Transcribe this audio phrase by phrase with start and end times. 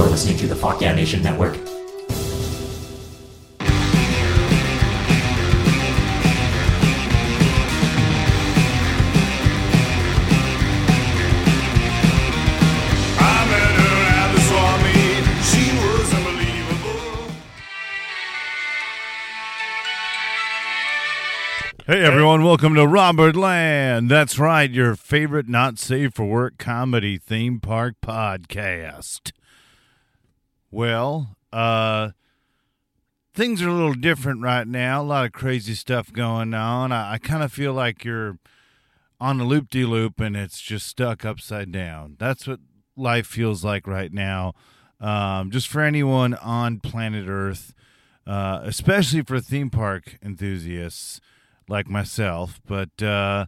[0.00, 1.56] You're listening to the Fuck Yeah Nation Network.
[21.86, 24.10] Hey everyone, welcome to Robert Land.
[24.10, 29.32] That's right, your favorite not safe for work comedy theme park podcast.
[30.70, 32.10] Well, uh
[33.34, 35.02] things are a little different right now.
[35.02, 36.92] A lot of crazy stuff going on.
[36.92, 38.38] I, I kind of feel like you're
[39.20, 42.16] on a loop de loop and it's just stuck upside down.
[42.18, 42.60] That's what
[42.96, 44.54] life feels like right now.
[45.00, 47.72] Um, just for anyone on planet Earth,
[48.26, 51.20] uh, especially for theme park enthusiasts
[51.68, 52.60] like myself.
[52.66, 53.46] But uh,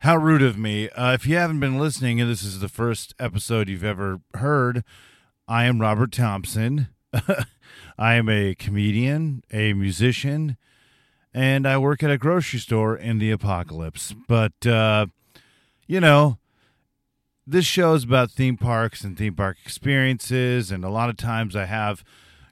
[0.00, 0.88] how rude of me.
[0.90, 4.82] Uh, if you haven't been listening and this is the first episode you've ever heard,
[5.50, 6.88] I am Robert Thompson.
[7.98, 10.58] I am a comedian, a musician,
[11.32, 14.14] and I work at a grocery store in the apocalypse.
[14.28, 15.06] But, uh,
[15.86, 16.36] you know,
[17.46, 20.70] this show is about theme parks and theme park experiences.
[20.70, 22.04] And a lot of times I have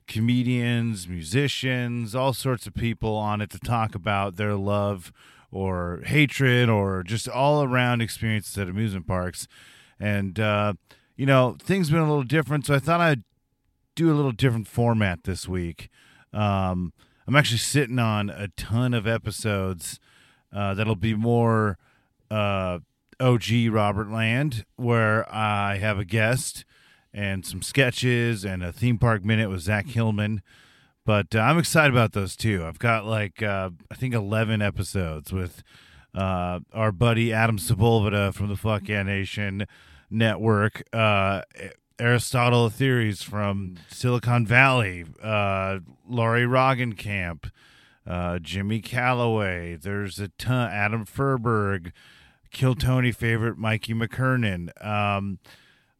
[0.09, 5.13] comedians, musicians, all sorts of people on it to talk about their love
[5.51, 9.47] or hatred or just all around experiences at amusement parks.
[10.01, 10.73] And, uh,
[11.17, 12.67] you know, things been a little different.
[12.67, 13.25] So I thought I'd
[13.95, 15.89] do a little different format this week.
[16.33, 16.93] Um,
[17.27, 19.99] I'm actually sitting on a ton of episodes
[20.53, 21.79] uh, that'll be more
[22.31, 22.79] uh,
[23.19, 26.65] OG Robert Land, where I have a guest
[27.13, 30.43] and some sketches and a theme park minute with Zach Hillman.
[31.05, 32.65] But uh, I'm excited about those too.
[32.65, 35.63] I've got like uh, I think 11 episodes with
[36.15, 39.67] uh, our buddy Adam Sepulveda from the Fuck Yeah Nation
[40.11, 40.83] network.
[40.93, 41.43] Uh,
[41.99, 47.51] Aristotle Athari from Silicon Valley, uh, Laurie Roggenkamp,
[48.07, 49.77] uh, Jimmy Calloway.
[49.77, 50.71] There's a ton.
[50.71, 51.93] Adam Furberg,
[52.51, 54.71] Kill Tony favorite Mikey McKernan.
[54.85, 55.39] Um,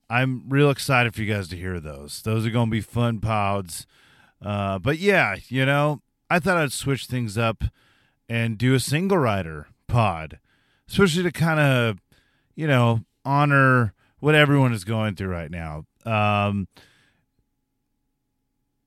[0.09, 2.23] I'm real excited for you guys to hear those.
[2.23, 3.87] Those are going to be fun pods.
[4.41, 7.65] Uh, but yeah, you know, I thought I'd switch things up
[8.29, 10.39] and do a single rider pod,
[10.89, 11.99] especially to kind of,
[12.55, 13.95] you know, honor
[14.27, 15.85] what everyone is going through right now.
[16.05, 16.67] Um,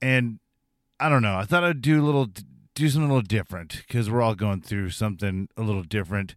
[0.01, 0.37] and
[0.99, 1.37] I don't know.
[1.37, 2.27] I thought I'd do a little,
[2.75, 6.35] do something a little different because we're all going through something a little different,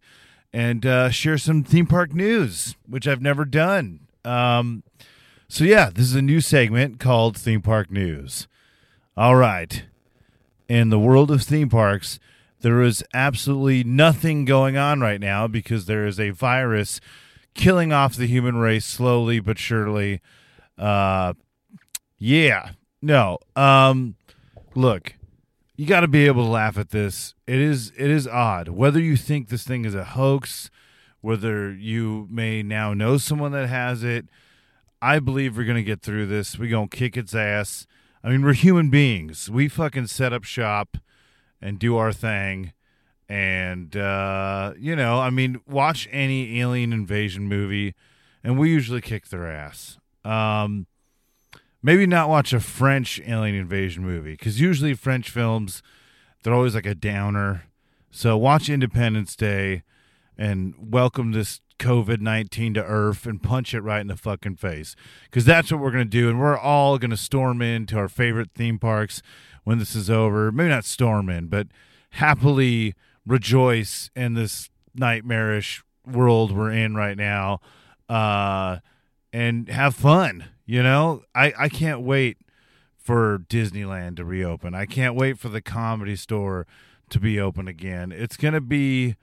[0.53, 4.07] and uh, share some theme park news, which I've never done.
[4.23, 4.83] Um,
[5.49, 8.47] so yeah, this is a new segment called Theme Park News.
[9.17, 9.83] All right.
[10.69, 12.19] In the world of theme parks,
[12.61, 17.01] there is absolutely nothing going on right now because there is a virus
[17.53, 20.21] killing off the human race slowly but surely.
[20.77, 21.33] Uh,
[22.17, 22.71] yeah,
[23.01, 23.37] no.
[23.55, 24.15] Um,
[24.75, 25.15] look,
[25.75, 27.33] you got to be able to laugh at this.
[27.47, 30.69] It is it is odd whether you think this thing is a hoax,
[31.21, 34.27] whether you may now know someone that has it.
[35.01, 36.57] I believe we're gonna get through this.
[36.57, 37.85] We're gonna kick its ass.
[38.23, 39.49] I mean, we're human beings.
[39.49, 40.97] We fucking set up shop
[41.61, 42.71] and do our thing.
[43.33, 47.95] And uh, you know, I mean, watch any alien invasion movie,
[48.43, 49.97] and we usually kick their ass.
[50.23, 50.85] Um,
[51.81, 55.81] maybe not watch a French alien invasion movie because usually French films
[56.43, 57.63] they're always like a downer.
[58.11, 59.81] So watch Independence Day
[60.37, 64.95] and welcome this COVID nineteen to Earth and punch it right in the fucking face
[65.23, 68.77] because that's what we're gonna do, and we're all gonna storm into our favorite theme
[68.77, 69.23] parks
[69.63, 70.51] when this is over.
[70.51, 71.65] Maybe not storm in, but
[72.11, 72.93] happily
[73.25, 77.59] rejoice in this nightmarish world we're in right now.
[78.09, 78.79] Uh,
[79.31, 80.45] and have fun.
[80.65, 82.37] You know, I, I can't wait
[82.97, 84.73] for Disneyland to reopen.
[84.73, 86.65] I can't wait for the comedy store
[87.09, 88.11] to be open again.
[88.11, 89.15] It's going to be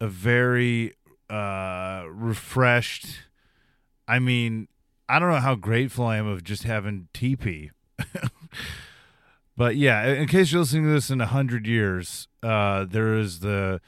[0.00, 0.94] a very
[1.28, 3.06] uh, refreshed.
[4.08, 4.68] I mean,
[5.08, 7.70] I don't know how grateful I am of just having TP.
[9.56, 13.40] but yeah, in case you're listening to this in a hundred years, uh, there is
[13.40, 13.80] the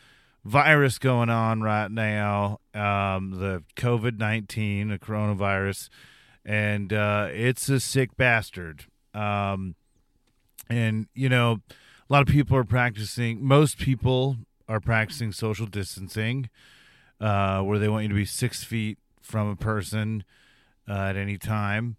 [0.44, 5.88] virus going on right now, um, the COVID nineteen, the coronavirus,
[6.44, 8.84] and uh, it's a sick bastard.
[9.12, 9.74] Um,
[10.68, 11.60] and you know,
[12.08, 13.44] a lot of people are practicing.
[13.44, 14.36] Most people
[14.68, 16.48] are practicing social distancing,
[17.20, 20.24] uh, where they want you to be six feet from a person
[20.88, 21.96] uh, at any time.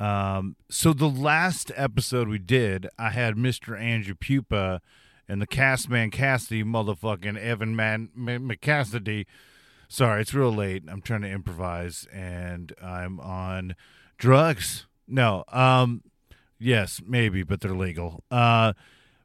[0.00, 3.78] Um, so the last episode we did, I had Mr.
[3.78, 4.80] Andrew Pupa
[5.28, 9.26] and the cast man Cassidy, motherfucking Evan Man McCassidy.
[9.88, 10.84] Sorry, it's real late.
[10.88, 13.76] I'm trying to improvise, and I'm on
[14.16, 14.86] drugs.
[15.06, 15.44] no.
[15.52, 16.02] Um,
[16.58, 18.24] yes, maybe, but they're legal.
[18.30, 18.72] Uh,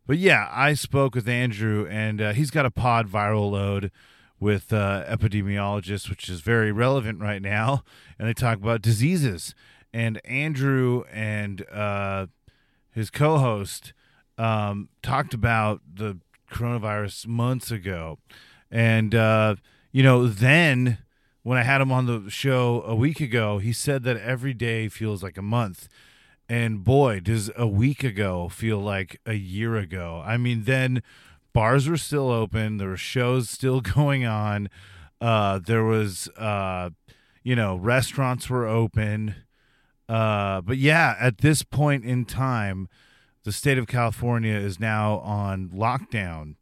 [0.05, 3.91] but yeah, I spoke with Andrew, and uh, he's got a pod viral load
[4.39, 7.83] with uh, epidemiologists, which is very relevant right now.
[8.19, 9.55] And they talk about diseases.
[9.95, 12.27] And Andrew and uh,
[12.91, 13.93] his co-host
[14.37, 16.17] um, talked about the
[16.51, 18.19] coronavirus months ago,
[18.69, 19.55] and uh,
[19.93, 20.97] you know, then
[21.43, 24.89] when I had him on the show a week ago, he said that every day
[24.89, 25.87] feels like a month.
[26.49, 30.21] And boy, does a week ago feel like a year ago.
[30.25, 31.03] I mean, then
[31.53, 34.69] bars were still open, there were shows still going on,
[35.21, 36.89] uh, there was, uh,
[37.43, 39.35] you know, restaurants were open.
[40.07, 42.87] Uh, but yeah, at this point in time,
[43.43, 46.55] the state of California is now on lockdown.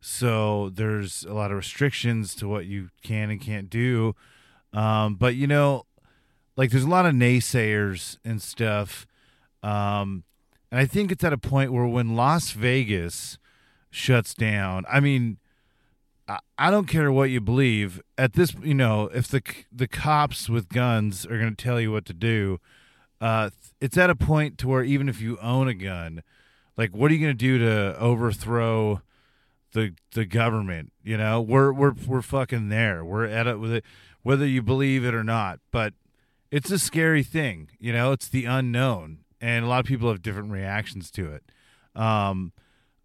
[0.00, 4.14] So there's a lot of restrictions to what you can and can't do.
[4.72, 5.86] Um, but you know,
[6.56, 9.06] like there's a lot of naysayers and stuff.
[9.62, 10.24] Um,
[10.70, 13.38] and I think it's at a point where when Las Vegas
[13.90, 15.38] shuts down, I mean,
[16.28, 18.00] I, I don't care what you believe.
[18.18, 21.92] At this, you know, if the the cops with guns are going to tell you
[21.92, 22.60] what to do,
[23.20, 26.22] uh, it's at a point to where even if you own a gun,
[26.76, 29.00] like what are you going to do to overthrow
[29.72, 30.92] the the government?
[31.02, 33.04] You know, we're we're we're fucking there.
[33.04, 33.84] We're at it with it,
[34.22, 35.60] whether you believe it or not.
[35.70, 35.94] But
[36.50, 37.70] it's a scary thing.
[37.78, 41.42] You know, it's the unknown, and a lot of people have different reactions to it.
[41.94, 42.52] Um,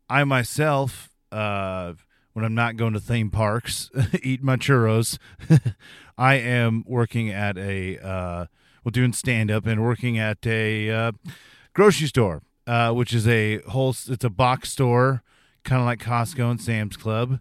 [0.10, 1.94] I myself, uh,
[2.34, 3.90] when I'm not going to theme parks,
[4.24, 5.18] eat my churros,
[6.18, 8.46] I am working at a uh,
[8.84, 11.12] well, doing stand up and working at a uh,
[11.74, 13.92] grocery store, uh, which is a whole.
[13.92, 15.24] It's a box store,
[15.64, 17.40] kind of like Costco and Sam's Club.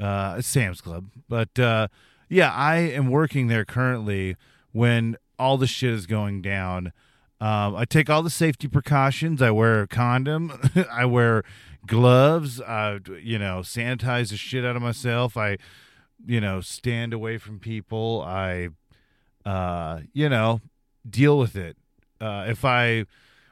[0.00, 1.86] Uh, Sam's Club, but uh,
[2.28, 4.36] yeah, I am working there currently
[4.72, 6.92] when all the shit is going down.
[7.40, 9.42] Um, I take all the safety precautions.
[9.42, 10.58] I wear a condom.
[10.90, 11.44] I wear
[11.86, 12.60] gloves.
[12.60, 15.36] I, you know, sanitize the shit out of myself.
[15.36, 15.58] I,
[16.26, 18.22] you know, stand away from people.
[18.26, 18.70] I,
[19.44, 20.60] uh, you know,
[21.08, 21.76] deal with it.
[22.20, 23.06] Uh, if I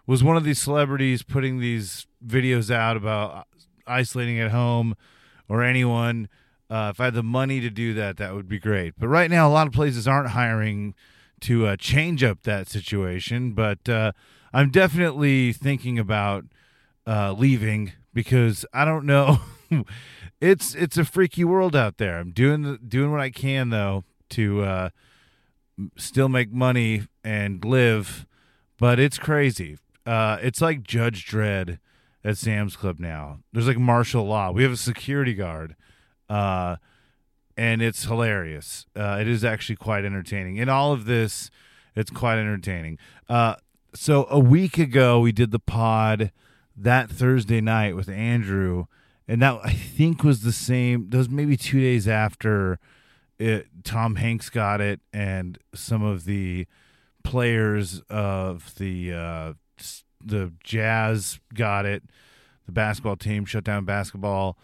[0.06, 3.46] was one of these celebrities putting these videos out about
[3.86, 4.96] isolating at home
[5.48, 6.28] or anyone,
[6.70, 8.94] uh, if I had the money to do that, that would be great.
[8.98, 10.94] But right now, a lot of places aren't hiring
[11.42, 13.52] to uh, change up that situation.
[13.52, 14.12] But uh,
[14.52, 16.44] I'm definitely thinking about
[17.06, 19.40] uh, leaving because I don't know.
[20.40, 22.18] it's it's a freaky world out there.
[22.18, 24.88] I'm doing doing what I can though to uh,
[25.96, 28.26] still make money and live,
[28.78, 29.78] but it's crazy.
[30.04, 31.78] Uh, it's like Judge Dredd
[32.24, 33.40] at Sam's Club now.
[33.52, 34.50] There's like martial law.
[34.50, 35.76] We have a security guard,
[36.28, 36.76] uh,
[37.56, 38.86] and it's hilarious.
[38.96, 40.56] Uh, it is actually quite entertaining.
[40.56, 41.50] In all of this,
[41.94, 42.98] it's quite entertaining.
[43.28, 43.56] Uh,
[43.94, 46.32] so a week ago, we did the pod
[46.76, 48.86] that Thursday night with Andrew,
[49.28, 51.10] and that I think was the same.
[51.10, 52.78] Was maybe two days after
[53.42, 56.66] it, Tom Hanks got it, and some of the
[57.24, 59.52] players of the uh,
[60.24, 62.04] the Jazz got it.
[62.66, 64.56] The basketball team shut down basketball,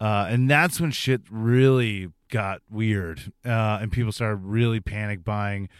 [0.00, 5.70] uh, and that's when shit really got weird, uh, and people started really panic buying,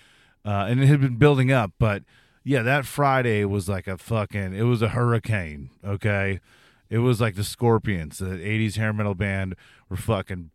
[0.44, 1.72] uh, and it had been building up.
[1.78, 2.04] But
[2.42, 4.54] yeah, that Friday was like a fucking.
[4.54, 5.68] It was a hurricane.
[5.84, 6.40] Okay,
[6.88, 9.54] it was like the Scorpions, the '80s hair metal band,
[9.90, 10.50] were fucking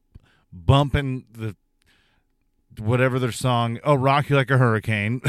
[0.51, 1.55] bumping the
[2.79, 3.79] whatever their song.
[3.83, 5.21] Oh, rock you like a hurricane.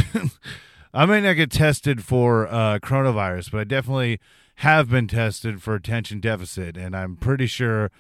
[0.95, 4.21] I may not get tested for uh, coronavirus, but I definitely
[4.57, 7.91] have been tested for attention deficit, and I'm pretty sure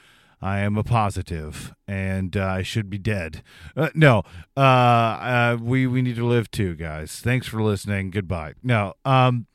[0.43, 3.43] I am a positive, and uh, I should be dead.
[3.77, 4.25] Uh, no,
[4.57, 7.21] uh, uh, we we need to live too, guys.
[7.21, 8.11] Thanks for listening.
[8.11, 8.55] Goodbye.
[8.63, 9.47] No, um,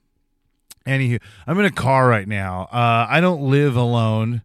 [0.86, 2.70] anywho, I'm in a car right now.
[2.72, 4.44] Uh, I don't live alone.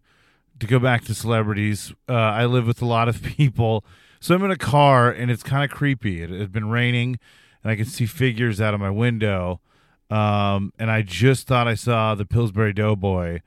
[0.59, 3.83] To go back to celebrities, uh, I live with a lot of people.
[4.23, 6.21] So I'm in a car, and it's kind of creepy.
[6.21, 7.19] It had been raining
[7.61, 9.59] and I can see figures out of my window.
[10.09, 13.41] Um, and I just thought I saw the Pillsbury Doughboy.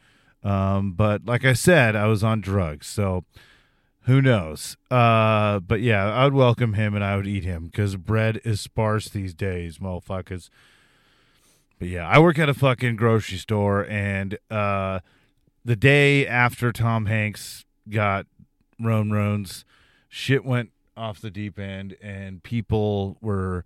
[0.45, 3.25] Um, but like I said, I was on drugs, so
[4.03, 4.77] who knows?
[4.91, 8.61] Uh, but yeah, I would welcome him and I would eat him because bread is
[8.61, 10.51] sparse these days, motherfuckers.
[11.79, 15.01] But yeah, I work at a fucking grocery store, and uh,
[15.65, 18.27] the day after Tom Hanks got
[18.79, 19.65] Ron Rones,
[20.09, 23.65] shit went off the deep end, and people were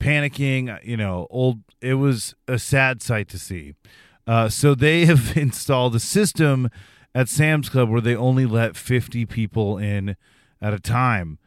[0.00, 0.84] panicking.
[0.84, 1.60] You know, old.
[1.80, 3.74] It was a sad sight to see.
[4.26, 6.70] Uh, so they have installed a system
[7.14, 10.16] at Sam's Club where they only let 50 people in
[10.60, 11.38] at a time.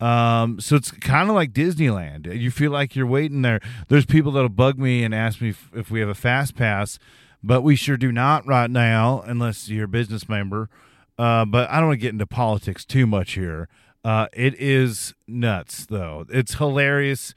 [0.00, 2.32] Um, so it's kind of like Disneyland.
[2.38, 3.60] You feel like you're waiting there.
[3.88, 6.98] There's people that'll bug me and ask me if, if we have a fast pass,
[7.42, 10.70] but we sure do not right now, unless you're a business member.
[11.18, 13.68] Uh, but I don't want to get into politics too much here.
[14.04, 16.24] Uh, it is nuts, though.
[16.30, 17.34] It's hilarious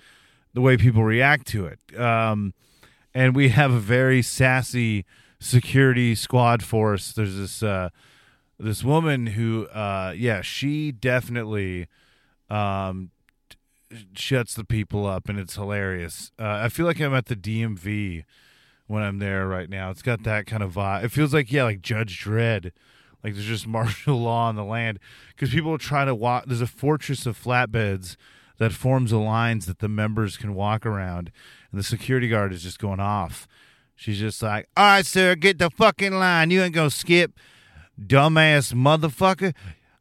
[0.53, 2.00] the way people react to it.
[2.00, 2.53] Um,
[3.13, 5.06] and we have a very sassy
[5.39, 7.12] security squad force.
[7.12, 7.89] There's this uh,
[8.60, 11.88] this woman who, uh, yeah, she definitely
[12.50, 13.10] um,
[14.13, 16.32] shuts the people up, and it's hilarious.
[16.39, 18.24] Uh, I feel like I'm at the DMV
[18.88, 19.89] when I'm there right now.
[19.89, 21.06] It's got that kind of vibe.
[21.06, 22.72] It feels like yeah, like Judge Dredd.
[23.24, 25.00] Like there's just martial law on the land
[25.30, 26.46] because people try to walk.
[26.48, 28.16] There's a fortress of flatbeds
[28.58, 31.32] that forms the lines that the members can walk around,
[31.72, 33.48] and the security guard is just going off.
[33.96, 36.51] She's just like, "All right, sir, get the fucking line.
[36.51, 37.34] You ain't gonna skip,
[38.00, 39.54] dumbass motherfucker.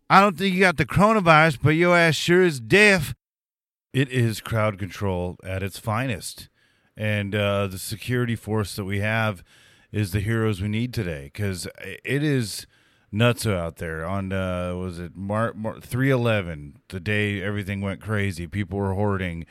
[0.09, 3.15] I don't think you got the coronavirus, but your ass sure is deaf."
[3.93, 6.49] It is crowd control at its finest,
[6.97, 9.43] and uh, the security force that we have
[9.93, 12.67] is the heroes we need today because it is
[13.13, 14.05] nuts out there.
[14.05, 19.47] On uh was it Mar- Mar- 311 the day everything went crazy people were hoarding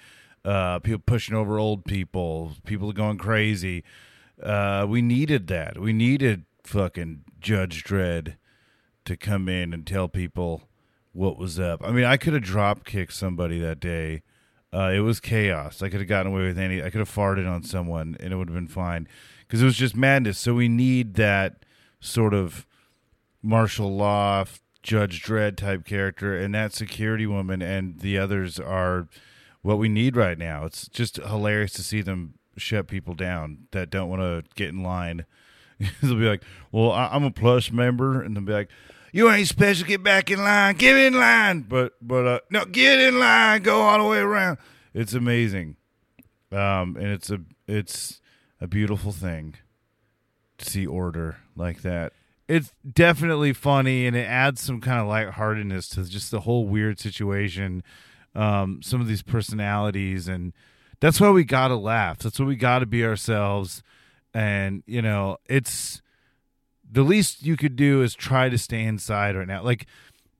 [0.46, 3.84] uh people pushing over old people people going crazy.
[4.42, 5.78] Uh we needed that.
[5.80, 8.36] We needed fucking judge dredd
[9.06, 10.63] to come in and tell people
[11.12, 11.82] what was up.
[11.84, 14.24] I mean i could have drop kicked somebody that day.
[14.74, 15.82] Uh it was chaos.
[15.82, 18.38] I could have gotten away with any i could have farted on someone and it
[18.38, 19.08] would have been fine.
[19.42, 20.38] Because it was just madness.
[20.38, 21.66] So we need that
[22.00, 22.66] sort of
[23.41, 24.46] martial law
[24.81, 29.08] judge dredd type character and that security woman and the others are
[29.62, 30.65] what we need right now.
[30.65, 34.84] It's just hilarious to see them shut people down that don't want to get in
[34.84, 35.25] line.
[36.01, 38.69] They'll be like well I- i'm a plus member and they'll be like
[39.12, 39.88] you ain't special.
[39.88, 40.75] Get back in line.
[40.75, 41.62] Get in line.
[41.62, 43.62] But but uh no get in line.
[43.63, 44.58] Go all the way around.
[44.93, 45.77] It's amazing.
[46.51, 48.19] Um and it's a it's
[48.62, 49.55] a beautiful thing
[50.58, 52.12] to see order like that
[52.50, 57.00] it's definitely funny and it adds some kind of lightheartedness to just the whole weird
[57.00, 57.84] situation.
[58.36, 60.53] Um, some of these personalities, and
[61.00, 62.20] that's why we gotta laugh.
[62.20, 63.84] That's why we gotta be ourselves.
[64.34, 66.01] And you know, it's
[66.91, 69.63] the least you could do is try to stay inside right now.
[69.63, 69.86] Like,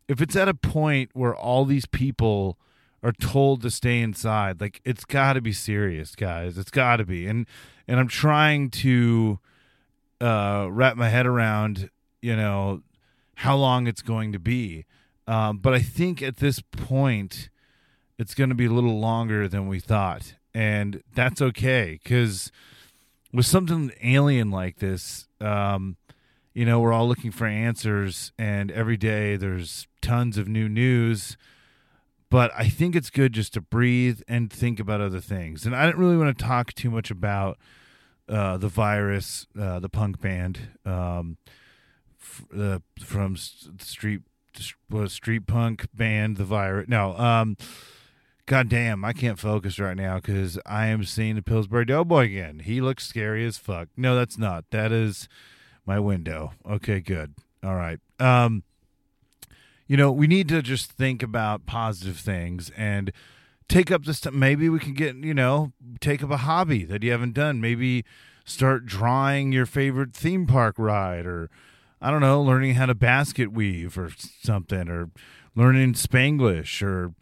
[0.08, 2.58] if it's at a point where all these people
[3.04, 6.58] are told to stay inside, like it's got to be serious, guys.
[6.58, 7.28] It's got to be.
[7.28, 7.46] And
[7.88, 9.40] and I'm trying to
[10.22, 11.90] uh, wrap my head around
[12.22, 12.82] you know
[13.36, 14.86] how long it's going to be.
[15.28, 17.50] Um, but i think at this point
[18.18, 20.34] it's going to be a little longer than we thought.
[20.54, 22.52] And that's okay because
[23.32, 25.98] with something alien like this um,
[26.54, 31.38] you know we're all looking for answers and every day there's tons of new news.
[32.32, 35.66] But i think it's good just to breathe and think about other things.
[35.66, 37.58] And i didn't really want to talk too much about
[38.28, 40.70] uh, the virus uh, the punk band.
[40.86, 41.38] Um,
[42.58, 44.22] uh, from street
[44.90, 47.56] was street punk band the virus no um
[48.46, 52.60] god damn i can't focus right now because i am seeing the pillsbury doughboy again.
[52.60, 53.90] He looks scary as fuck.
[53.96, 54.66] No that's not.
[54.72, 55.28] That is
[55.86, 56.54] my window.
[56.68, 57.36] Okay good.
[57.64, 58.00] All right.
[58.20, 58.64] Um
[59.88, 63.12] you know we need to just think about positive things and
[63.68, 67.04] take up this time maybe we can get you know take up a hobby that
[67.04, 67.62] you haven't done.
[67.62, 68.04] Maybe
[68.46, 71.50] start drawing your favorite theme park ride or
[72.02, 75.10] I don't know, learning how to basket weave or something, or
[75.56, 77.14] learning Spanglish, or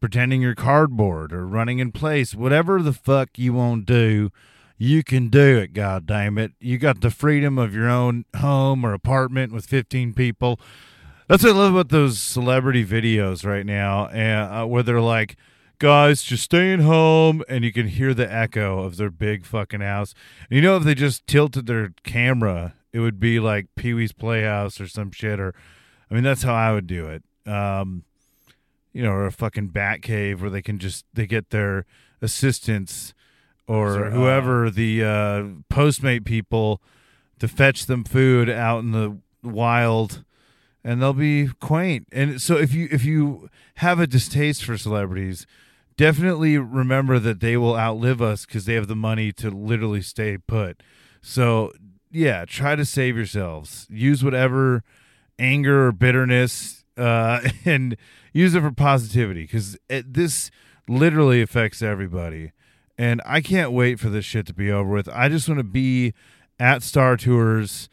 [0.00, 2.34] pretending you're cardboard, or running in place.
[2.34, 4.30] Whatever the fuck you want to do,
[4.78, 5.72] you can do it.
[5.72, 6.52] God damn it!
[6.60, 10.60] You got the freedom of your own home or apartment with 15 people.
[11.28, 15.36] That's what I love about those celebrity videos right now, uh, where they're like,
[15.78, 20.14] guys, just staying home, and you can hear the echo of their big fucking house.
[20.50, 24.12] And you know, if they just tilted their camera it would be like Pee Wee's
[24.12, 25.38] Playhouse or some shit.
[25.38, 25.54] Or,
[26.10, 27.22] I mean, that's how I would do it.
[27.46, 28.04] Um,
[28.94, 31.84] you know, or a fucking bat cave where they can just they get their
[32.22, 33.12] assistants
[33.66, 36.80] or Sir, uh, whoever the uh, Postmate people
[37.38, 40.24] to fetch them food out in the wild,
[40.82, 42.08] and they'll be quaint.
[42.12, 45.46] And so if you if you have a distaste for celebrities.
[45.98, 50.36] Definitely remember that they will outlive us because they have the money to literally stay
[50.36, 50.82] put.
[51.22, 51.72] So
[52.16, 53.86] yeah, try to save yourselves.
[53.90, 54.82] Use whatever
[55.38, 57.96] anger or bitterness uh, and
[58.32, 60.50] use it for positivity because this
[60.88, 62.52] literally affects everybody.
[62.96, 65.08] And I can't wait for this shit to be over with.
[65.10, 66.14] I just want to be
[66.58, 67.90] at Star Tours,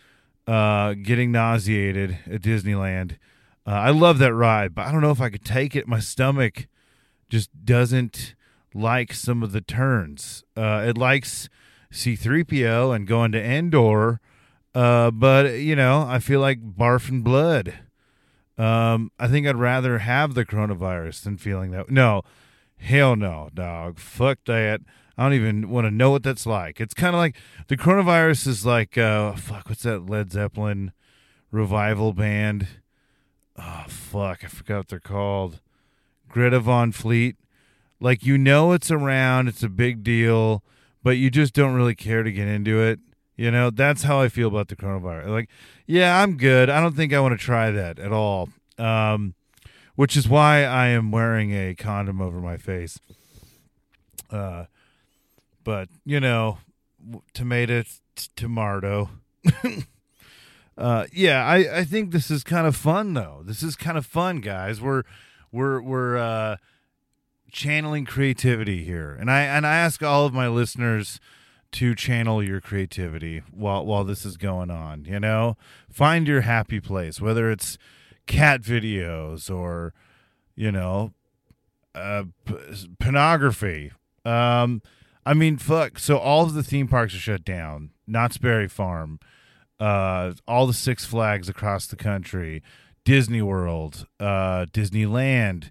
[0.47, 3.17] uh, getting nauseated at Disneyland.
[3.67, 5.85] Uh, I love that ride, but I don't know if I could take it.
[5.85, 6.67] My stomach
[7.29, 8.35] just doesn't
[8.73, 10.45] like some of the turns.
[10.55, 11.49] Uh, it likes
[11.93, 14.19] C3PO and going to Endor,
[14.75, 17.75] uh, but you know, I feel like barfing blood.
[18.57, 21.89] Um, I think I'd rather have the coronavirus than feeling that.
[21.89, 22.23] No,
[22.77, 23.99] hell no, dog.
[23.99, 24.81] Fuck that.
[25.17, 26.81] I don't even want to know what that's like.
[26.81, 27.35] It's kind of like
[27.67, 30.91] the coronavirus is like, uh, fuck, what's that Led Zeppelin
[31.51, 32.67] revival band?
[33.57, 35.59] Oh, fuck, I forgot what they're called.
[36.27, 37.35] Greta Van Fleet.
[37.99, 40.63] Like, you know it's around, it's a big deal,
[41.03, 42.99] but you just don't really care to get into it.
[43.35, 45.27] You know, that's how I feel about the coronavirus.
[45.27, 45.49] Like,
[45.85, 46.69] yeah, I'm good.
[46.69, 48.49] I don't think I want to try that at all.
[48.77, 49.35] Um,
[49.95, 52.99] which is why I am wearing a condom over my face.
[54.31, 54.65] Uh,
[55.63, 56.57] but you know,
[57.33, 59.09] tomato, t- tomato.
[60.77, 63.41] uh, yeah, I, I think this is kind of fun though.
[63.45, 64.81] This is kind of fun, guys.
[64.81, 65.03] We're
[65.51, 66.57] we're we're uh,
[67.53, 71.21] channeling creativity here, and I and I ask all of my listeners
[71.73, 75.05] to channel your creativity while while this is going on.
[75.05, 75.55] You know,
[75.89, 77.77] find your happy place, whether it's
[78.27, 79.93] cat videos or
[80.55, 81.13] you know,
[81.95, 83.91] uh, p- pornography.
[84.25, 84.81] Um,
[85.25, 85.97] I mean, fuck.
[85.99, 87.91] So all of the theme parks are shut down.
[88.05, 89.19] Knott's Berry Farm,
[89.79, 92.61] uh, all the Six Flags across the country,
[93.05, 95.69] Disney World, uh, Disneyland.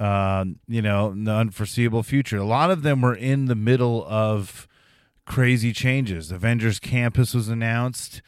[0.00, 2.38] Um, you know, the unforeseeable future.
[2.38, 4.68] A lot of them were in the middle of
[5.24, 6.30] crazy changes.
[6.30, 8.22] Avengers Campus was announced,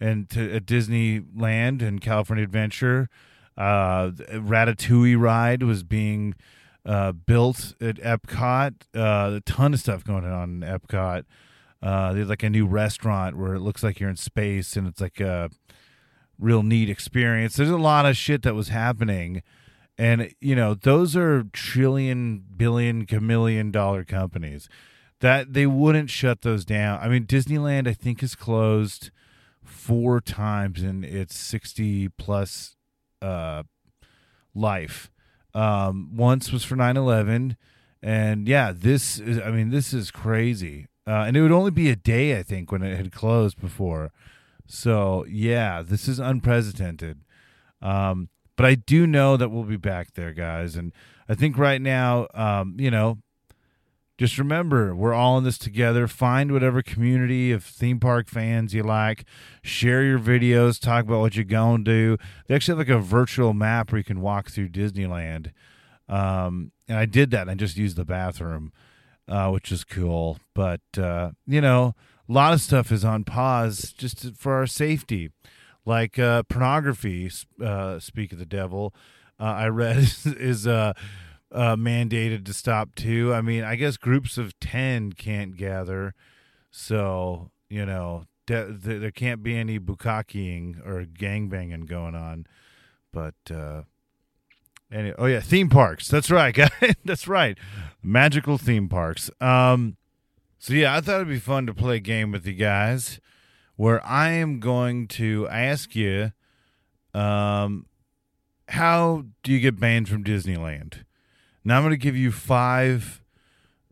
[0.00, 3.08] and to, at Disneyland and California Adventure,
[3.56, 6.34] uh, Ratatouille ride was being
[6.84, 8.74] uh, built at Epcot.
[8.94, 11.24] Uh, a ton of stuff going on in Epcot.
[11.82, 15.00] Uh, there's like a new restaurant where it looks like you're in space, and it's
[15.00, 15.50] like a
[16.38, 17.56] real neat experience.
[17.56, 19.42] There's a lot of shit that was happening.
[19.98, 24.68] And, you know, those are trillion, billion, chameleon dollar companies
[25.20, 27.00] that they wouldn't shut those down.
[27.00, 29.10] I mean, Disneyland, I think, is closed
[29.64, 32.76] four times in its 60 plus
[33.22, 33.62] uh,
[34.54, 35.10] life.
[35.54, 37.56] Um, once was for 9 11.
[38.02, 40.86] And yeah, this is, I mean, this is crazy.
[41.06, 44.12] Uh, and it would only be a day, I think, when it had closed before.
[44.66, 47.20] So yeah, this is unprecedented.
[47.80, 50.76] Um, but I do know that we'll be back there, guys.
[50.76, 50.92] And
[51.28, 53.18] I think right now, um, you know,
[54.18, 56.08] just remember we're all in this together.
[56.08, 59.24] Find whatever community of theme park fans you like.
[59.62, 60.80] Share your videos.
[60.80, 62.16] Talk about what you're going to do.
[62.46, 65.52] They actually have like a virtual map where you can walk through Disneyland.
[66.08, 67.48] Um, and I did that.
[67.48, 68.72] I just used the bathroom,
[69.28, 70.38] uh, which is cool.
[70.54, 71.94] But, uh, you know,
[72.28, 75.30] a lot of stuff is on pause just for our safety.
[75.86, 77.30] Like uh, pornography,
[77.64, 78.92] uh, speak of the devil,
[79.40, 80.92] uh, I read is, uh,
[81.52, 83.32] uh, mandated to stop too.
[83.32, 86.12] I mean, I guess groups of 10 can't gather.
[86.72, 92.46] So, you know, de- th- there can't be any bukakiing or gangbanging going on.
[93.12, 93.82] But, uh,
[94.92, 96.08] Any, oh yeah, theme parks.
[96.08, 96.94] That's right, guys.
[97.04, 97.56] That's right.
[98.02, 99.30] Magical theme parks.
[99.40, 99.96] Um,
[100.58, 103.20] so yeah, I thought it'd be fun to play a game with you guys,
[103.76, 106.32] where I am going to ask you,
[107.14, 107.86] um,
[108.68, 111.04] how do you get banned from Disneyland?
[111.64, 113.22] Now I'm going to give you five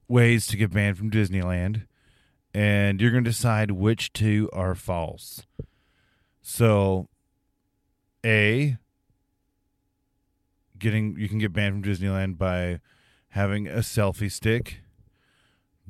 [0.08, 1.86] ways to get banned from Disneyland,
[2.52, 5.42] and you're going to decide which two are false.
[6.42, 7.08] So,
[8.24, 8.76] A,
[10.78, 12.80] getting you can get banned from Disneyland by
[13.30, 14.80] having a selfie stick.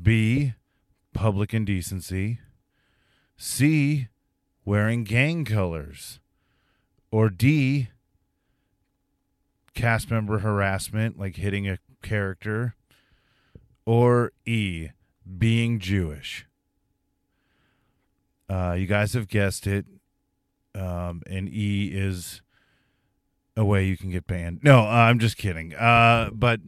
[0.01, 0.55] B,
[1.13, 2.41] public indecency.
[3.37, 4.09] C,
[4.65, 6.21] wearing gang colors.
[7.11, 7.89] Or D,
[9.75, 12.75] cast member harassment, like hitting a character.
[13.87, 14.89] Or E,
[15.39, 16.47] being Jewish.
[18.49, 19.87] Uh, you guys have guessed it.
[20.75, 22.43] Um, and E is
[23.57, 24.61] a way you can get banned.
[24.63, 25.75] No, uh, I'm just kidding.
[25.75, 26.61] Uh, but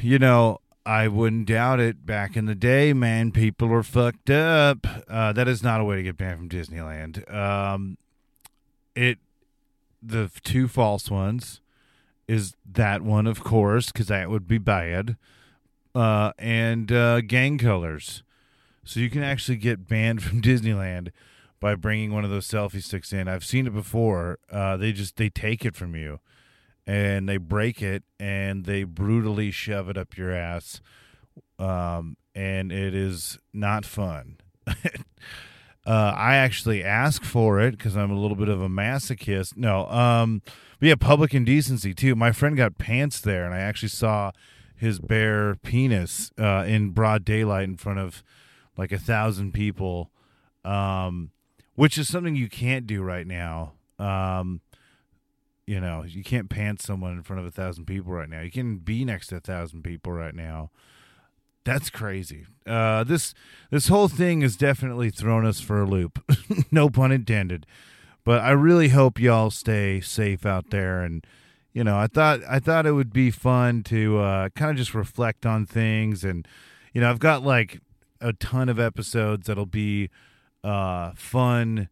[0.00, 2.04] you know, I wouldn't doubt it.
[2.04, 4.86] Back in the day, man, people were fucked up.
[5.08, 7.32] Uh, that is not a way to get banned from Disneyland.
[7.32, 7.98] Um,
[8.94, 9.18] it
[10.02, 11.60] the two false ones
[12.26, 15.16] is that one, of course, because that would be bad.
[15.94, 18.22] Uh, and uh, gang colors.
[18.84, 21.10] So you can actually get banned from Disneyland
[21.60, 23.28] by bringing one of those selfie sticks in.
[23.28, 24.38] I've seen it before.
[24.50, 26.18] Uh, they just they take it from you,
[26.86, 30.80] and they break it and they brutally shove it up your ass,
[31.58, 34.38] um, and it is not fun.
[35.84, 39.56] Uh, I actually ask for it because I'm a little bit of a masochist.
[39.56, 40.42] No, um,
[40.78, 42.14] but yeah, public indecency too.
[42.14, 44.30] My friend got pants there, and I actually saw
[44.76, 48.22] his bare penis uh, in broad daylight in front of
[48.76, 50.10] like a thousand people,
[50.64, 51.30] um,
[51.74, 53.72] which is something you can't do right now.
[53.98, 54.60] Um,
[55.72, 58.42] you know, you can't pants someone in front of a thousand people right now.
[58.42, 60.70] You can be next to a thousand people right now.
[61.64, 62.44] That's crazy.
[62.66, 63.32] Uh, this
[63.70, 66.22] this whole thing has definitely thrown us for a loop.
[66.70, 67.64] no pun intended.
[68.22, 71.00] But I really hope y'all stay safe out there.
[71.00, 71.26] And
[71.72, 74.92] you know, I thought I thought it would be fun to uh, kind of just
[74.92, 76.22] reflect on things.
[76.22, 76.46] And
[76.92, 77.80] you know, I've got like
[78.20, 80.10] a ton of episodes that'll be
[80.62, 81.88] uh, fun,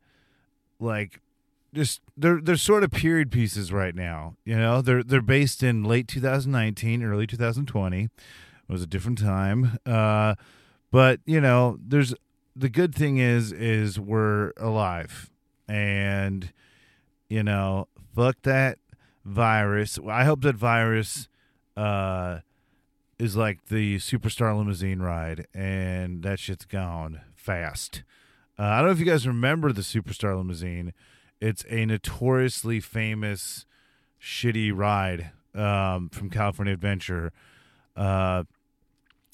[0.78, 1.22] like
[1.74, 4.36] just they're they're sort of period pieces right now.
[4.44, 8.04] You know, they're they're based in late 2019, early 2020.
[8.04, 8.10] It
[8.68, 9.78] was a different time.
[9.86, 10.34] Uh,
[10.90, 12.14] but you know, there's
[12.56, 15.30] the good thing is is we're alive,
[15.68, 16.52] and
[17.28, 18.78] you know, fuck that
[19.24, 19.98] virus.
[20.08, 21.28] I hope that virus
[21.76, 22.40] uh,
[23.18, 28.02] is like the superstar limousine ride, and that shit's gone fast.
[28.58, 30.92] Uh, I don't know if you guys remember the superstar limousine.
[31.40, 33.64] It's a notoriously famous
[34.20, 37.32] shitty ride um, from California Adventure.
[37.96, 38.44] Uh,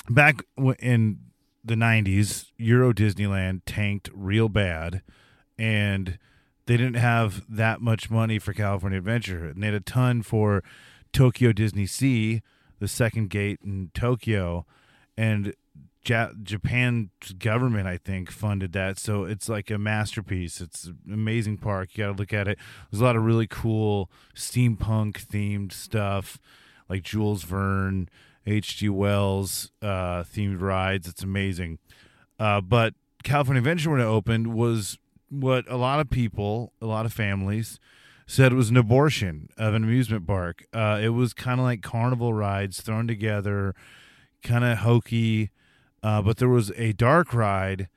[0.09, 0.45] back
[0.79, 1.19] in
[1.65, 5.03] the 90s, Euro Disneyland tanked real bad,
[5.59, 6.19] and
[6.67, 9.47] they didn't have that much money for California Adventure.
[9.47, 10.63] And they had a ton for
[11.13, 12.43] Tokyo Disney Sea,
[12.79, 14.65] the second gate in Tokyo.
[15.17, 15.55] And
[16.09, 18.99] ja- Japan's government, I think, funded that.
[18.99, 20.61] So it's like a masterpiece.
[20.61, 21.91] It's an amazing park.
[21.93, 22.59] You got to look at it.
[22.91, 26.39] There's a lot of really cool steampunk themed stuff,
[26.89, 28.09] like Jules Verne,
[28.47, 28.89] H.G.
[28.89, 31.09] Wells uh, themed rides.
[31.09, 31.79] It's amazing.
[32.39, 37.07] Uh, but California Adventure, when it opened, was what a lot of people, a lot
[37.07, 37.81] of families,
[38.27, 40.67] said it was an abortion of an amusement park.
[40.73, 43.75] Uh, it was kind of like carnival rides thrown together,
[44.43, 45.51] kind of hokey.
[46.07, 47.89] Uh, but there was a dark ride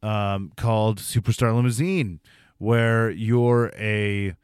[0.00, 2.20] um, called Superstar Limousine,
[2.58, 4.36] where you're a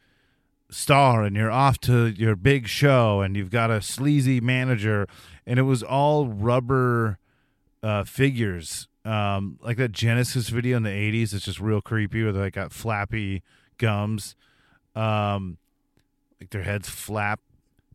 [0.71, 5.07] star and you're off to your big show and you've got a sleazy manager,
[5.47, 7.21] and it was all rubber
[7.81, 11.33] uh, figures, um, like that Genesis video in the '80s.
[11.33, 13.45] It's just real creepy, where they like, got flappy
[13.79, 14.35] gums,
[14.97, 15.59] um,
[16.41, 17.39] like their heads flap,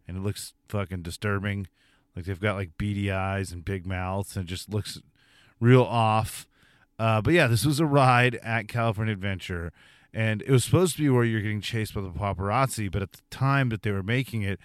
[0.08, 1.68] and it looks fucking disturbing.
[2.16, 5.02] Like they've got like beady eyes and big mouths, and it just looks
[5.60, 6.48] real off.
[7.00, 9.72] Uh, but yeah, this was a ride at California Adventure,
[10.14, 12.92] and it was supposed to be where you're getting chased by the paparazzi.
[12.92, 14.60] But at the time that they were making it,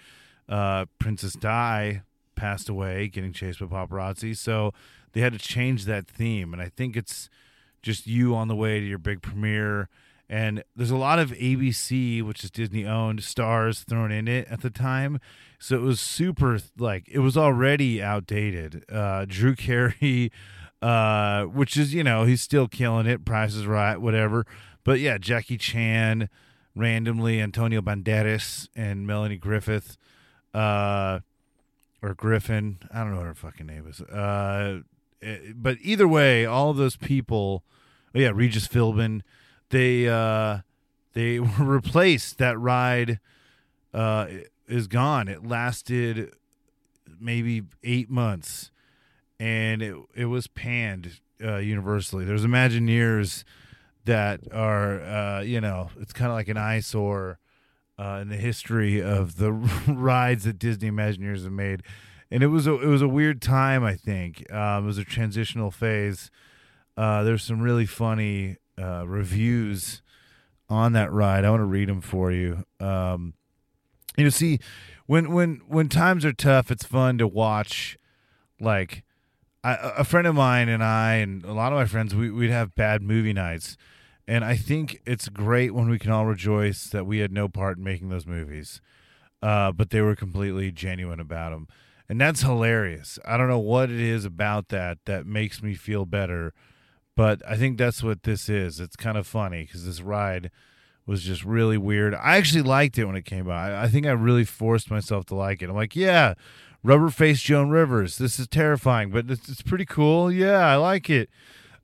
[0.49, 2.01] uh, Princess Di
[2.35, 4.35] passed away, getting chased by paparazzi.
[4.35, 4.73] So
[5.13, 7.29] they had to change that theme, and I think it's
[7.83, 9.89] just you on the way to your big premiere.
[10.29, 14.61] And there's a lot of ABC, which is Disney owned, stars thrown in it at
[14.61, 15.19] the time.
[15.59, 18.83] So it was super, like, it was already outdated.
[18.91, 20.31] Uh, Drew Carey,
[20.83, 23.23] uh, which is, you know, he's still killing it.
[23.23, 24.45] Price is right, whatever.
[24.83, 26.27] But yeah, Jackie Chan,
[26.75, 29.95] randomly, Antonio Banderas, and Melanie Griffith,
[30.53, 31.21] uh,
[32.01, 32.79] or Griffin.
[32.93, 34.01] I don't know what her fucking name is.
[34.01, 34.81] Uh,
[35.21, 37.63] eh, but either way, all those people,
[38.13, 39.21] oh yeah, Regis Philbin,
[39.69, 40.59] they uh,
[41.13, 42.39] they were replaced.
[42.39, 43.21] That ride
[43.93, 44.27] uh,
[44.67, 45.29] is gone.
[45.29, 46.33] It lasted
[47.21, 48.69] maybe eight months,
[49.43, 52.23] and it it was panned uh, universally.
[52.23, 53.43] There's Imagineers
[54.05, 57.39] that are uh, you know it's kind of like an eyesore
[57.99, 59.51] uh, in the history of the
[59.87, 61.83] rides that Disney Imagineers have made,
[62.31, 63.83] and it was a it was a weird time.
[63.83, 66.31] I think um, it was a transitional phase.
[66.95, 70.01] Uh, there's some really funny uh, reviews
[70.69, 71.43] on that ride.
[71.43, 72.63] I want to read them for you.
[72.79, 73.33] Um,
[74.15, 74.59] you know, see,
[75.05, 77.97] when when when times are tough, it's fun to watch.
[78.61, 79.03] Like,
[79.63, 82.49] I, a friend of mine and I, and a lot of my friends, we, we'd
[82.49, 83.77] have bad movie nights,
[84.27, 87.77] and I think it's great when we can all rejoice that we had no part
[87.77, 88.81] in making those movies,
[89.41, 91.67] uh, but they were completely genuine about them,
[92.09, 93.19] and that's hilarious.
[93.25, 96.53] I don't know what it is about that that makes me feel better,
[97.15, 98.79] but I think that's what this is.
[98.79, 100.51] It's kind of funny because this ride
[101.05, 102.15] was just really weird.
[102.15, 103.71] I actually liked it when it came out.
[103.71, 105.69] I, I think I really forced myself to like it.
[105.69, 106.33] I'm like, yeah,
[106.83, 108.17] rubber face Joan Rivers.
[108.17, 110.31] This is terrifying, but it's, it's pretty cool.
[110.31, 111.29] Yeah, I like it.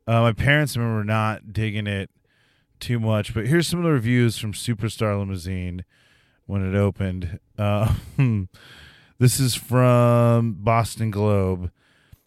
[0.05, 2.09] Uh, my parents remember not digging it
[2.79, 5.85] too much, but here's some of the reviews from Superstar Limousine
[6.45, 7.39] when it opened.
[7.57, 7.93] Uh,
[9.19, 11.71] this is from Boston Globe.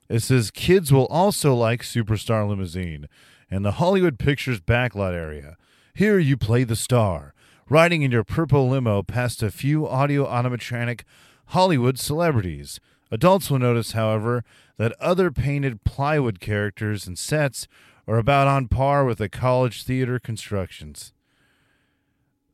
[0.09, 3.09] It says kids will also like Superstar Limousine.
[3.51, 5.57] and the Hollywood Pictures backlot area.
[5.95, 7.35] Here you play the star,
[7.69, 11.03] riding in your purple limo past a few audio animatronic
[11.47, 12.81] Hollywood celebrities.
[13.11, 14.43] Adults will notice, however,
[14.79, 17.69] that other painted plywood characters and sets
[18.09, 21.13] are about on par with the college theater constructions.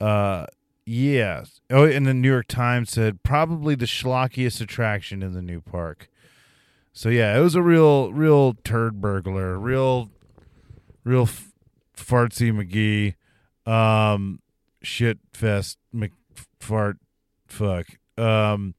[0.01, 0.47] Uh,
[0.85, 1.45] yeah.
[1.71, 6.09] Oh, and the New York Times said probably the schlockiest attraction in the new park.
[6.93, 10.11] So yeah, it was a real, real turd burglar, real,
[11.05, 11.53] real f-
[11.97, 13.15] fartsy McGee,
[13.71, 14.41] um,
[14.83, 16.13] shit fest Mc
[16.59, 16.97] fart
[17.47, 17.87] fuck.
[18.17, 18.75] Um,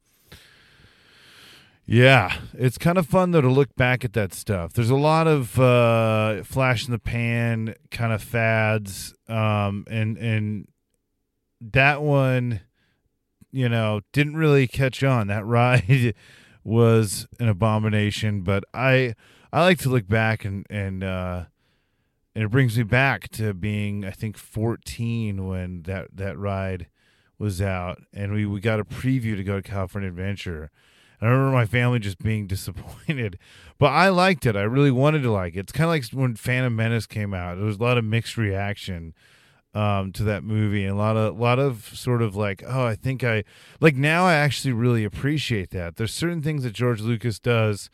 [1.91, 4.73] yeah, it's kind of fun though to look back at that stuff.
[4.73, 10.67] There's a lot of uh, flash in the pan kind of fads, um, and and
[11.59, 12.61] that one,
[13.51, 15.29] you know, didn't really catch on.
[15.29, 16.13] That ride
[16.63, 19.15] was an abomination, but I
[19.51, 21.45] I like to look back and and uh,
[22.35, 26.85] and it brings me back to being I think 14 when that that ride
[27.39, 30.69] was out, and we we got a preview to go to California Adventure.
[31.21, 33.37] I remember my family just being disappointed,
[33.77, 34.55] but I liked it.
[34.55, 35.59] I really wanted to like it.
[35.59, 37.55] It's kind of like when Phantom Menace came out.
[37.55, 39.13] There was a lot of mixed reaction
[39.73, 42.85] um, to that movie, and a lot of a lot of sort of like, oh,
[42.85, 43.43] I think I
[43.79, 44.25] like now.
[44.25, 45.97] I actually really appreciate that.
[45.97, 47.89] There's certain things that George Lucas does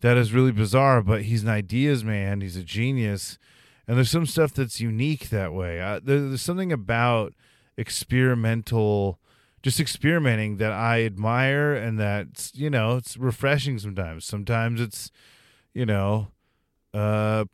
[0.00, 2.40] that is really bizarre, but he's an ideas man.
[2.40, 3.38] He's a genius,
[3.86, 5.78] and there's some stuff that's unique that way.
[6.04, 7.34] There, there's something about
[7.76, 9.18] experimental
[9.62, 14.24] just experimenting that I admire and that you know it's refreshing sometimes.
[14.24, 15.10] Sometimes it's
[15.74, 16.28] you know
[16.94, 17.44] uh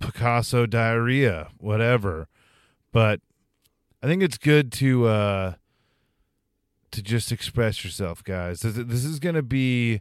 [0.00, 2.28] Picasso diarrhea, whatever.
[2.92, 3.20] But
[4.02, 5.54] I think it's good to uh
[6.92, 8.60] to just express yourself, guys.
[8.60, 10.00] This, this is going to be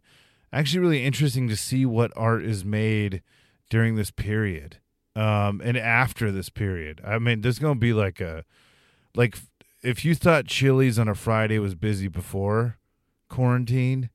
[0.53, 3.21] actually really interesting to see what art is made
[3.69, 4.77] during this period
[5.15, 7.01] um and after this period.
[7.05, 8.43] I mean, there's going to be like a
[9.15, 9.37] like
[9.85, 12.77] if you thought Chili's on a Friday was busy before
[13.29, 14.09] quarantine,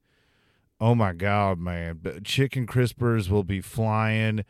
[0.81, 2.01] oh my god, man!
[2.25, 4.45] Chicken crispers will be flying.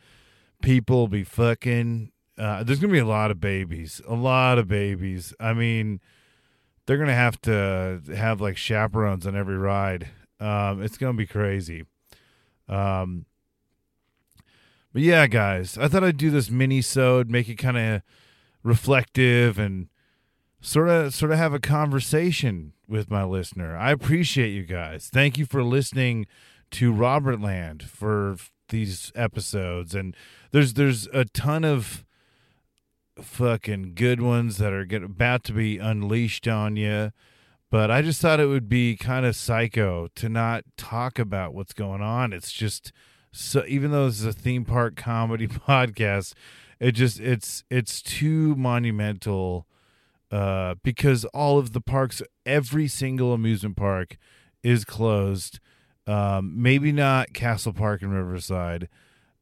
[0.61, 2.11] People will be fucking.
[2.37, 5.33] Uh, there's gonna be a lot of babies, a lot of babies.
[5.39, 6.01] I mean,
[6.85, 10.07] they're gonna have to have like chaperones on every ride.
[10.39, 11.83] Um, it's gonna be crazy.
[12.67, 13.25] Um,
[14.91, 18.01] but yeah, guys, I thought I'd do this mini sode, make it kind of
[18.63, 19.87] reflective and
[20.61, 23.75] sort of sort of have a conversation with my listener.
[23.75, 25.09] I appreciate you guys.
[25.11, 26.27] Thank you for listening
[26.71, 28.37] to Robert Land for
[28.69, 30.15] these episodes and
[30.51, 32.05] there's there's a ton of
[33.17, 37.11] fucking good ones that are get, about to be unleashed on you.
[37.69, 41.73] But I just thought it would be kind of psycho to not talk about what's
[41.73, 42.33] going on.
[42.33, 42.91] It's just
[43.31, 46.33] so even though this is a theme park comedy podcast,
[46.79, 49.67] it just it's it's too monumental
[50.31, 54.17] uh, because all of the parks, every single amusement park
[54.63, 55.59] is closed.
[56.07, 58.87] Um, maybe not Castle Park in Riverside.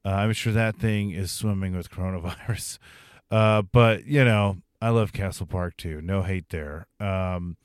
[0.03, 2.77] Uh, I'm sure that thing is swimming with coronavirus.
[3.31, 6.01] Uh, but you know, I love Castle Park too.
[6.01, 6.87] No hate there.
[6.99, 7.57] Um,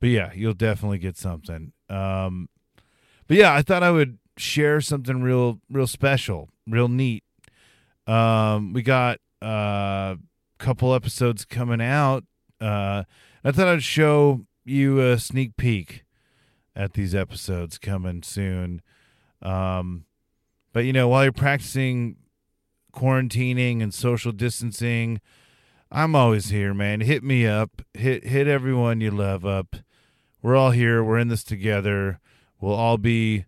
[0.00, 1.74] but yeah, you'll definitely get something.
[1.90, 2.48] Um,
[3.26, 7.22] but yeah, I thought I would share something real, real special, real neat.
[8.06, 10.14] Um, we got a uh,
[10.58, 12.24] couple episodes coming out
[12.60, 13.04] uh,
[13.44, 16.04] I thought I'd show you a sneak peek
[16.76, 18.82] at these episodes coming soon.
[19.42, 20.04] Um,
[20.72, 22.16] but you know, while you're practicing
[22.92, 25.20] quarantining and social distancing,
[25.90, 27.00] I'm always here, man.
[27.00, 27.82] Hit me up.
[27.94, 29.76] Hit hit everyone you love up.
[30.42, 31.02] We're all here.
[31.02, 32.20] We're in this together.
[32.60, 33.46] We'll all be,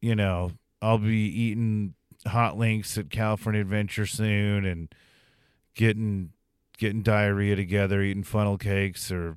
[0.00, 1.94] you know, I'll be eating
[2.26, 4.94] hot links at California Adventure soon and
[5.74, 6.30] getting
[6.78, 9.36] getting diarrhea together, eating funnel cakes or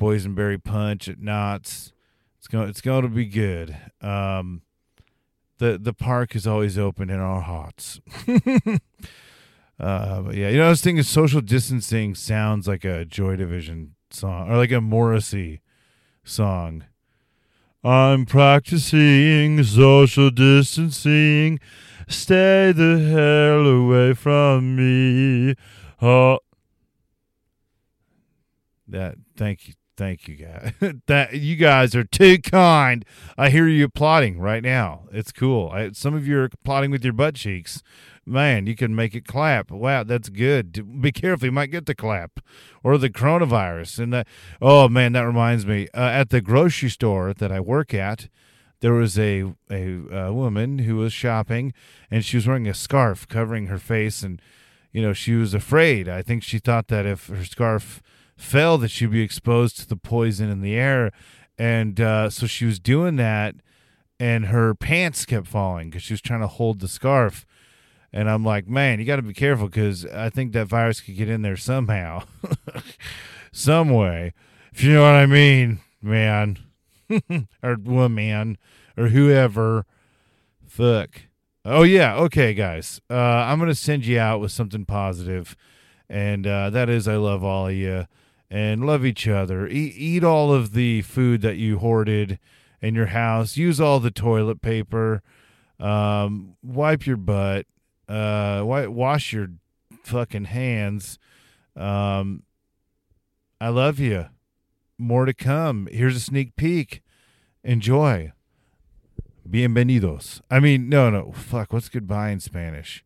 [0.00, 1.92] boysenberry punch at Knott's.
[2.38, 3.76] It's going it's going to be good.
[4.00, 4.62] Um,
[5.58, 8.00] the the park is always open in our hearts.
[9.78, 14.50] uh, yeah, you know, I was thinking social distancing sounds like a Joy Division song
[14.50, 15.60] or like a Morrissey
[16.24, 16.84] song.
[17.84, 21.60] I'm practicing social distancing.
[22.08, 25.54] Stay the hell away from me.
[26.02, 26.38] Oh,
[28.88, 30.72] that thank you, thank you guys.
[31.06, 33.04] that you guys are too kind.
[33.36, 35.04] I hear you applauding right now.
[35.12, 35.70] It's cool.
[35.70, 37.82] I, some of you are applauding with your butt cheeks.
[38.24, 39.70] Man, you can make it clap.
[39.70, 41.00] Wow, that's good.
[41.00, 42.40] Be careful, you might get the clap
[42.82, 43.98] or the coronavirus.
[43.98, 44.26] And that,
[44.60, 45.88] oh man, that reminds me.
[45.94, 48.28] Uh, at the grocery store that I work at,
[48.80, 51.74] there was a, a a woman who was shopping,
[52.10, 54.40] and she was wearing a scarf covering her face and
[54.92, 56.08] you know, she was afraid.
[56.08, 58.02] I think she thought that if her scarf
[58.36, 61.12] fell, that she'd be exposed to the poison in the air,
[61.58, 63.54] and uh, so she was doing that,
[64.18, 67.46] and her pants kept falling because she was trying to hold the scarf.
[68.12, 71.16] And I'm like, man, you got to be careful because I think that virus could
[71.16, 72.24] get in there somehow,
[73.52, 74.32] some way,
[74.72, 76.58] if you know what I mean, man,
[77.62, 78.58] or woman,
[78.96, 79.86] or whoever.
[80.66, 81.22] Fuck.
[81.64, 83.00] Oh yeah, okay, guys.
[83.10, 85.56] Uh, I'm gonna send you out with something positive,
[86.08, 88.06] and uh, that is I love all of you
[88.50, 89.68] and love each other.
[89.68, 92.38] Eat, eat all of the food that you hoarded
[92.80, 93.56] in your house.
[93.56, 95.22] Use all the toilet paper.
[95.78, 97.66] Um, wipe your butt.
[98.08, 99.48] Uh, wash your
[100.02, 101.18] fucking hands.
[101.76, 102.42] Um,
[103.60, 104.26] I love you.
[104.98, 105.88] More to come.
[105.92, 107.02] Here's a sneak peek.
[107.62, 108.32] Enjoy.
[109.50, 110.40] Bienvenidos.
[110.48, 111.32] I mean, no, no.
[111.32, 111.72] Fuck.
[111.72, 113.04] What's goodbye in Spanish?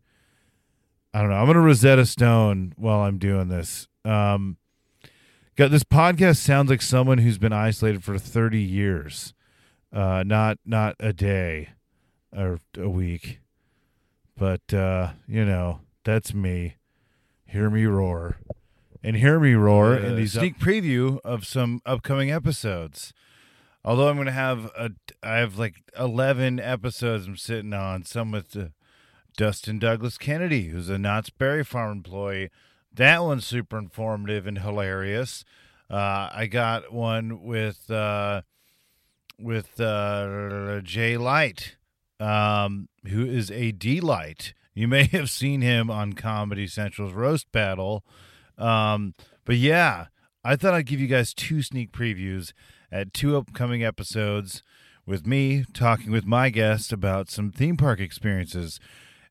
[1.14, 1.36] I don't know.
[1.36, 3.88] I'm gonna Rosetta Stone while I'm doing this.
[4.04, 4.58] Um,
[5.56, 9.32] God, this podcast sounds like someone who's been isolated for 30 years,
[9.90, 11.70] uh, not not a day
[12.36, 13.40] or a week,
[14.36, 16.76] but uh, you know that's me.
[17.46, 18.36] Hear me roar,
[19.02, 23.14] and hear me roar in the sneak preview of some upcoming episodes.
[23.84, 24.90] Although I'm going to have a,
[25.22, 28.04] I have like 11 episodes I'm sitting on.
[28.04, 28.68] Some with uh,
[29.36, 32.50] Dustin Douglas Kennedy, who's a Knott's Berry Farm employee.
[32.92, 35.44] That one's super informative and hilarious.
[35.90, 38.42] Uh, I got one with uh,
[39.38, 41.76] with uh, Jay Light,
[42.18, 44.54] um, who is a delight.
[44.74, 48.04] You may have seen him on Comedy Central's Roast Battle.
[48.56, 50.06] Um, but yeah,
[50.42, 52.52] I thought I'd give you guys two sneak previews
[52.90, 54.62] at two upcoming episodes
[55.06, 58.80] with me talking with my guest about some theme park experiences.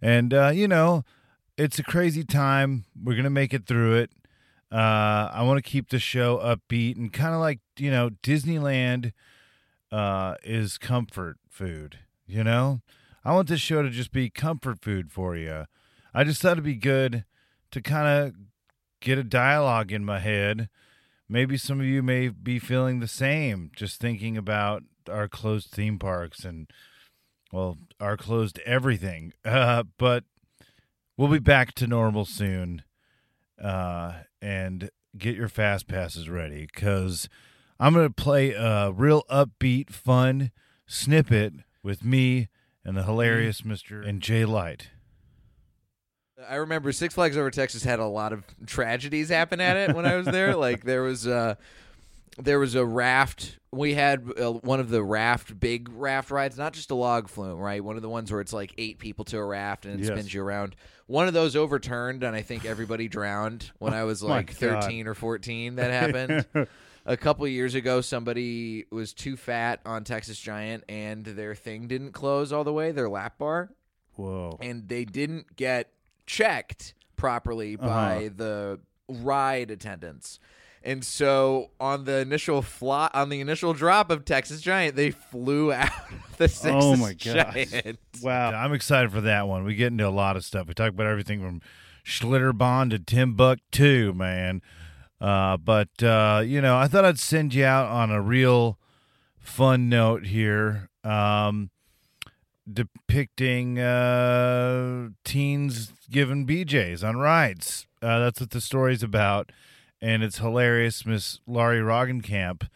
[0.02, 1.04] And, uh, you know,
[1.58, 2.86] it's a crazy time.
[3.02, 4.12] We're going to make it through it.
[4.72, 9.14] Uh, I want to keep the show upbeat and kind of like, you know, Disneyland
[9.92, 12.82] uh, is comfort food, you know?
[13.24, 15.66] I want this show to just be comfort food for you.
[16.14, 17.24] I just thought it'd be good
[17.72, 18.34] to kind of
[19.00, 20.70] get a dialogue in my head.
[21.34, 25.98] Maybe some of you may be feeling the same, just thinking about our closed theme
[25.98, 26.70] parks and,
[27.52, 29.34] well, our closed everything.
[29.44, 30.26] Uh, but
[31.18, 32.84] we'll be back to normal soon.
[33.60, 37.28] Uh, and get your fast passes ready because
[37.80, 40.52] I'm going to play a real upbeat, fun
[40.86, 42.48] snippet with me
[42.86, 44.08] and the hilarious Mr.
[44.08, 44.90] and Jay Light.
[46.50, 50.06] I remember Six Flags Over Texas had a lot of tragedies happen at it when
[50.06, 50.56] I was there.
[50.58, 51.56] like there was uh
[52.40, 53.58] there was a raft.
[53.72, 57.60] We had uh, one of the raft, big raft rides, not just a log flume,
[57.60, 57.84] right?
[57.84, 60.08] One of the ones where it's like eight people to a raft and it Yes.
[60.08, 60.76] spins you around.
[61.08, 64.84] One of those overturned, and I think everybody drowned when I was Oh like God.
[64.84, 65.76] 13 or 14.
[65.76, 66.68] That happened.
[67.06, 72.14] a couple years ago, somebody was too fat on Texas Giant, and their thing didn't
[72.14, 73.70] close all the way, their lap bar
[74.16, 74.58] Whoa.
[74.62, 75.92] and they didn't get
[76.26, 78.30] checked properly by Uh-huh.
[78.36, 80.40] the ride attendants.
[80.86, 85.72] And so on the initial fly, on the initial drop of Texas Giant, they flew
[85.74, 87.70] out of the Texas Oh my gosh.
[87.72, 88.00] Giant.
[88.22, 88.52] Wow.
[88.52, 89.64] I'm excited for that one.
[89.64, 90.68] We get into a lot of stuff.
[90.68, 91.62] We talk about everything from
[92.06, 94.62] Schlitterbahn to Timbuktu, man.
[95.22, 98.78] Uh, but, uh, you know, I thought I'd send you out on a real
[99.40, 100.90] fun note here.
[101.06, 101.70] Um,
[102.72, 107.88] depicting uh, teens giving BJs on rides.
[108.02, 109.52] Uh, that's what the story's about.
[110.02, 111.06] And it's hilarious.
[111.06, 112.68] Miss Laurie Roggenkamp,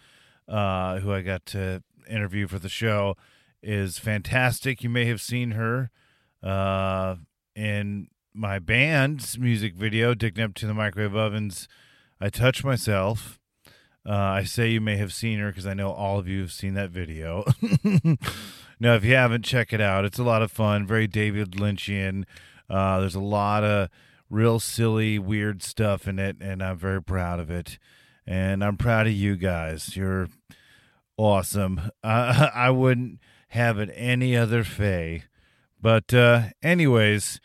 [0.47, 3.15] uh, who I got to interview for the show,
[3.62, 4.84] is fantastic.
[4.84, 5.89] You may have seen her
[6.41, 7.15] uh,
[7.56, 11.67] in my band's music video, Digging Up to the Microwave Ovens.
[12.21, 13.39] I Touch Myself.
[14.08, 16.54] Uh, I say you may have seen her because I know all of you have
[16.54, 17.43] seen that video.
[18.80, 20.06] now, if you haven't, check it out.
[20.06, 22.26] It's a lot of fun, very David Lynchian.
[22.70, 23.90] Uh, there's a lot of
[24.30, 27.80] real silly, weird stuff in it, and I'm very proud of it.
[28.26, 29.96] And I'm proud of you guys.
[29.96, 30.28] You're
[31.18, 31.92] awesome.
[32.04, 35.24] Uh, I wouldn't have it any other way.
[35.82, 37.41] But, uh, anyways,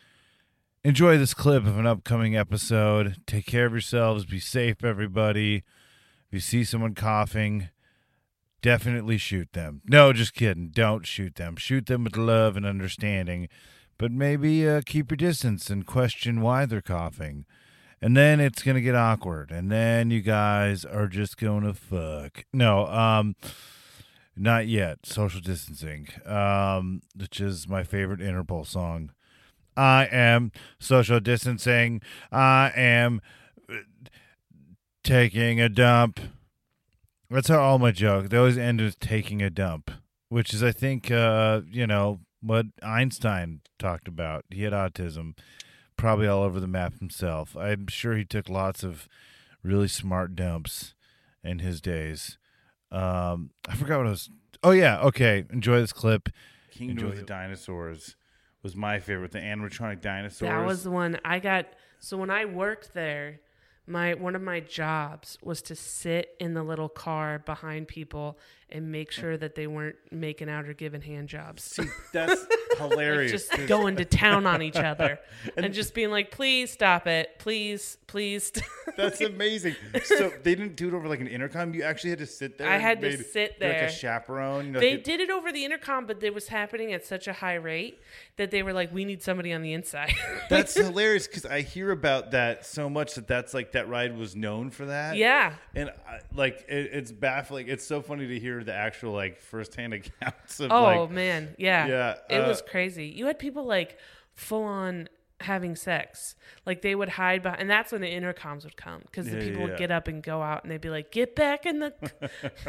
[0.84, 3.16] enjoy this clip of an upcoming episode.
[3.26, 4.24] Take care of yourselves.
[4.24, 5.56] Be safe, everybody.
[6.28, 7.70] If you see someone coughing,
[8.62, 9.82] definitely shoot them.
[9.86, 10.70] No, just kidding.
[10.72, 11.56] Don't shoot them.
[11.56, 13.48] Shoot them with love and understanding.
[13.98, 17.44] But maybe uh, keep your distance and question why they're coughing.
[18.00, 19.50] And then it's going to get awkward.
[19.50, 22.44] And then you guys are just going to fuck.
[22.52, 23.36] No, um,
[24.36, 25.00] not yet.
[25.04, 29.12] Social distancing, um, which is my favorite Interpol song.
[29.76, 32.02] I am social distancing.
[32.30, 33.20] I am
[33.68, 33.74] uh,
[35.04, 36.20] taking a dump.
[37.32, 38.28] That's how all my jokes.
[38.28, 39.90] They always end with taking a dump,
[40.28, 44.44] which is, I think, uh, you know, what Einstein talked about.
[44.50, 45.38] He had autism,
[45.96, 47.56] probably all over the map himself.
[47.56, 49.08] I'm sure he took lots of
[49.62, 50.94] really smart dumps
[51.42, 52.36] in his days.
[52.90, 54.28] Um, I forgot what I was.
[54.62, 55.44] Oh yeah, okay.
[55.50, 56.28] Enjoy this clip.
[56.70, 57.26] Kingdom Enjoy of the it.
[57.26, 58.16] Dinosaurs
[58.62, 59.32] was my favorite.
[59.32, 60.50] The animatronic dinosaurs.
[60.50, 61.66] That was the one I got.
[61.98, 63.40] So when I worked there,
[63.86, 68.38] my one of my jobs was to sit in the little car behind people
[68.72, 71.62] and make sure that they weren't making out or giving hand jobs.
[71.62, 72.44] See, that's
[72.78, 73.30] hilarious.
[73.48, 75.18] Just going to town on each other
[75.56, 77.38] and, just being like, please stop it.
[77.38, 78.44] Please, please.
[78.54, 78.64] st-"
[78.96, 79.76] That's amazing.
[80.04, 81.72] So they didn't do it over like an intercom.
[81.74, 82.68] You actually had to sit there.
[82.68, 83.86] I had to made- sit you're Like there.
[83.88, 84.72] a chaperone.
[84.72, 87.54] they like- did it over the intercom, but it was happening at such a high
[87.54, 88.00] rate
[88.36, 90.14] that they were like, we need somebody on the inside.
[90.48, 94.34] That's hilarious because I hear about that so much that that's like that ride was
[94.34, 95.16] known for that.
[95.16, 95.54] yeah.
[95.74, 97.68] And I, like it, it's baffling.
[97.68, 101.86] It's so funny to hear the actual like firsthand accounts of Oh like man, yeah,
[101.86, 103.06] Yeah, it uh, was crazy.
[103.06, 103.98] You had people like
[104.34, 105.08] full on
[105.40, 109.26] having sex, like they would hide behind, and that's when the intercoms would come because
[109.26, 109.68] the Yeah, people yeah.
[109.70, 111.92] would get up and go out, and they'd be like, "Get back in the."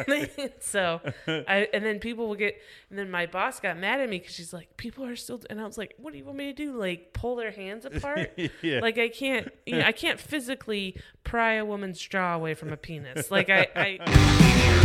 [0.60, 2.56] so, I and then people would get,
[2.90, 5.62] and then my boss got mad at me because she's like, "People are still," and
[5.62, 6.74] I was like, "What do you want me to do?
[6.74, 8.38] Like pull their hands apart?
[8.64, 8.80] Yeah.
[8.80, 12.78] Like I can't, you know, I can't physically pry a woman's jaw away from a
[12.78, 13.30] penis.
[13.30, 14.83] Like I." I I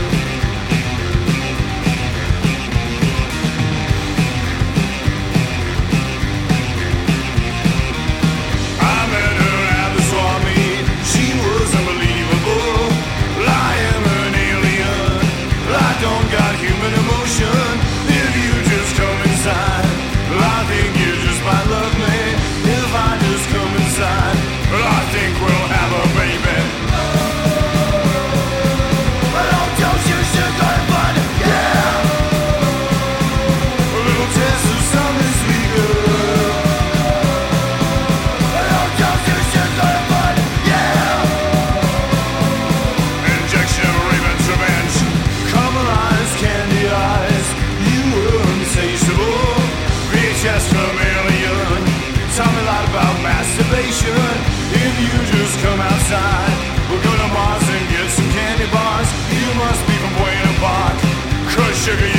[61.89, 62.18] sugar,